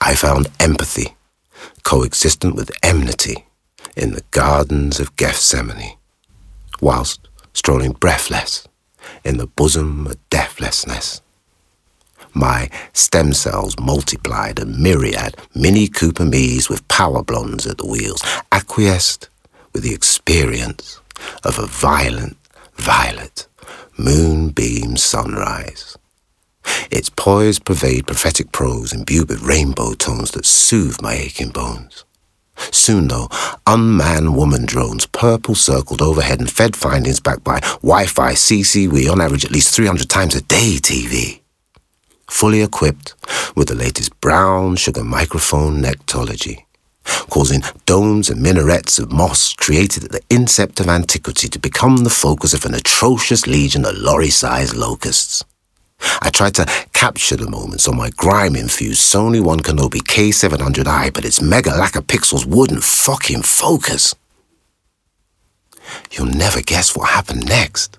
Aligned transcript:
I 0.00 0.14
found 0.14 0.48
empathy 0.58 1.16
coexistent 1.82 2.54
with 2.54 2.70
enmity 2.82 3.46
in 3.96 4.12
the 4.12 4.24
gardens 4.30 4.98
of 4.98 5.16
Gethsemane, 5.16 5.96
whilst 6.80 7.28
strolling 7.52 7.92
breathless 7.92 8.66
in 9.24 9.36
the 9.36 9.46
bosom 9.46 10.06
of 10.06 10.30
deathlessness. 10.30 11.20
My 12.32 12.70
stem 12.92 13.32
cells 13.32 13.78
multiplied 13.78 14.58
a 14.58 14.64
myriad 14.64 15.36
Mini 15.54 15.88
Cooper 15.88 16.24
me's 16.24 16.68
with 16.68 16.86
power 16.88 17.22
blondes 17.22 17.66
at 17.66 17.78
the 17.78 17.86
wheels, 17.86 18.22
acquiesced 18.52 19.28
with 19.72 19.82
the 19.82 19.92
experience 19.92 21.00
of 21.44 21.58
a 21.58 21.66
violent, 21.66 22.36
violet, 22.76 23.46
moonbeam 23.98 24.96
sunrise. 24.96 25.96
Its 26.90 27.08
poise 27.08 27.60
pervade 27.60 28.06
prophetic 28.06 28.50
prose 28.50 28.92
imbued 28.92 29.28
with 29.28 29.42
rainbow 29.42 29.94
tones 29.94 30.32
that 30.32 30.44
soothe 30.44 31.00
my 31.00 31.14
aching 31.14 31.50
bones. 31.50 32.04
Soon, 32.72 33.08
though, 33.08 33.28
unmanned 33.66 34.36
woman 34.36 34.66
drones 34.66 35.06
purple 35.06 35.54
circled 35.54 36.02
overhead 36.02 36.40
and 36.40 36.50
fed 36.50 36.74
findings 36.76 37.20
back 37.20 37.42
by 37.44 37.60
Wi 37.82 38.06
Fi 38.06 38.32
CCW 38.32 39.10
on 39.10 39.20
average 39.20 39.44
at 39.44 39.52
least 39.52 39.74
300 39.74 40.08
times 40.08 40.34
a 40.34 40.42
day 40.42 40.78
TV. 40.80 41.40
Fully 42.28 42.60
equipped 42.60 43.14
with 43.54 43.68
the 43.68 43.74
latest 43.74 44.18
brown 44.20 44.76
sugar 44.76 45.04
microphone 45.04 45.80
nectology, 45.80 46.64
causing 47.30 47.62
domes 47.86 48.28
and 48.28 48.42
minarets 48.42 48.98
of 48.98 49.10
moss 49.12 49.54
created 49.54 50.04
at 50.04 50.10
the 50.12 50.20
incept 50.28 50.80
of 50.80 50.88
antiquity 50.88 51.48
to 51.48 51.58
become 51.58 51.98
the 51.98 52.10
focus 52.10 52.52
of 52.52 52.64
an 52.64 52.74
atrocious 52.74 53.46
legion 53.46 53.84
of 53.84 53.96
lorry 53.96 54.30
sized 54.30 54.76
locusts. 54.76 55.44
I 56.22 56.30
tried 56.30 56.54
to 56.54 56.66
capture 56.92 57.36
the 57.36 57.48
moments 57.48 57.88
on 57.88 57.96
my 57.96 58.10
grime-infused 58.10 59.00
Sony 59.00 59.42
One 59.42 59.60
Kenobi 59.60 60.00
K700i, 60.00 61.12
but 61.12 61.24
its 61.24 61.40
mega 61.40 61.70
lack 61.70 61.96
of 61.96 62.06
pixels 62.06 62.46
wouldn't 62.46 62.84
fucking 62.84 63.42
focus. 63.42 64.14
You'll 66.10 66.26
never 66.26 66.60
guess 66.60 66.96
what 66.96 67.10
happened 67.10 67.48
next. 67.48 67.98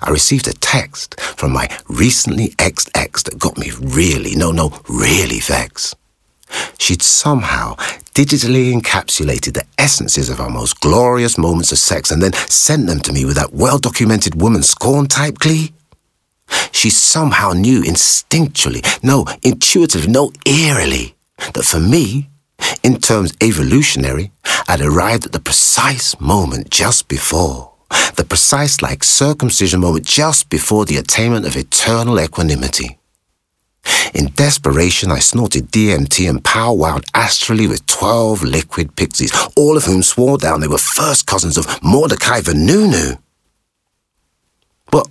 I 0.00 0.10
received 0.10 0.46
a 0.48 0.52
text 0.52 1.20
from 1.20 1.52
my 1.52 1.68
recently 1.88 2.54
ex 2.58 2.88
ex 2.94 3.22
that 3.24 3.38
got 3.38 3.58
me 3.58 3.70
really, 3.80 4.34
no, 4.36 4.52
no, 4.52 4.80
really 4.88 5.40
vexed. 5.40 5.96
She'd 6.78 7.02
somehow 7.02 7.76
digitally 8.14 8.72
encapsulated 8.74 9.54
the 9.54 9.64
essences 9.78 10.28
of 10.28 10.40
our 10.40 10.50
most 10.50 10.80
glorious 10.80 11.38
moments 11.38 11.72
of 11.72 11.78
sex 11.78 12.10
and 12.10 12.22
then 12.22 12.34
sent 12.34 12.86
them 12.86 13.00
to 13.00 13.12
me 13.12 13.24
with 13.24 13.36
that 13.36 13.54
well 13.54 13.78
documented 13.78 14.40
woman 14.40 14.62
scorn 14.62 15.06
type 15.06 15.38
glee. 15.38 15.72
She 16.72 16.90
somehow 16.90 17.52
knew 17.52 17.82
instinctually, 17.82 18.82
no, 19.02 19.26
intuitively, 19.42 20.10
no, 20.10 20.32
eerily, 20.46 21.14
that 21.54 21.64
for 21.64 21.80
me, 21.80 22.30
in 22.82 22.98
terms 23.00 23.32
evolutionary, 23.42 24.30
I'd 24.68 24.80
arrived 24.80 25.26
at 25.26 25.32
the 25.32 25.40
precise 25.40 26.18
moment 26.20 26.70
just 26.70 27.08
before, 27.08 27.72
the 28.16 28.24
precise 28.24 28.82
like 28.82 29.04
circumcision 29.04 29.80
moment 29.80 30.06
just 30.06 30.48
before 30.48 30.84
the 30.84 30.96
attainment 30.96 31.46
of 31.46 31.56
eternal 31.56 32.20
equanimity. 32.20 32.98
In 34.14 34.26
desperation, 34.34 35.10
I 35.10 35.18
snorted 35.18 35.72
DMT 35.72 36.28
and 36.28 36.42
powwowed 36.44 37.04
astrally 37.14 37.66
with 37.66 37.86
12 37.86 38.42
liquid 38.42 38.94
pixies, 38.94 39.32
all 39.56 39.76
of 39.76 39.84
whom 39.84 40.02
swore 40.02 40.38
down 40.38 40.60
they 40.60 40.68
were 40.68 40.78
first 40.78 41.26
cousins 41.26 41.56
of 41.56 41.82
Mordecai 41.82 42.40
Vanunu. 42.40 43.18
But 44.90 45.08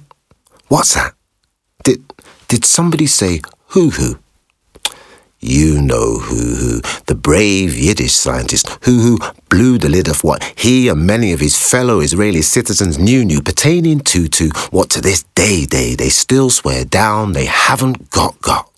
what's 0.70 0.94
that? 0.94 1.14
Did, 1.84 2.04
did 2.48 2.66
somebody 2.66 3.08
say 3.08 3.42
hoo 3.68 3.90
hoo? 3.92 4.20
You 5.44 5.82
know 5.82 6.20
Hoo 6.20 6.56
Hoo, 6.56 6.82
the 7.08 7.16
brave 7.16 7.76
Yiddish 7.76 8.14
scientist 8.14 8.70
Hoo 8.84 9.00
Hoo 9.00 9.18
blew 9.50 9.80
the 9.80 9.90
lid 9.90 10.08
off 10.08 10.24
what 10.24 10.44
he 10.56 10.88
and 10.88 11.08
many 11.08 11.34
of 11.34 11.40
his 11.40 11.58
fellow 11.58 12.00
Israeli 12.00 12.44
citizens 12.44 13.00
knew 13.00 13.26
knew 13.26 13.42
pertaining 13.42 14.02
to, 14.02 14.28
to 14.28 14.50
what 14.70 14.92
to 14.92 15.02
this 15.02 15.24
day 15.34 15.66
day 15.66 15.96
they 15.96 16.10
still 16.10 16.52
swear 16.52 16.86
down 16.86 17.34
they 17.34 17.46
haven't 17.46 18.12
got 18.12 18.40
got. 18.42 18.71